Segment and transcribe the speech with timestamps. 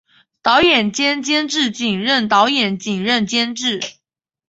[0.41, 3.79] 导演兼监制仅任导演仅任监制